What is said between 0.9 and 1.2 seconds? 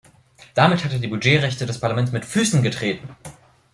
er die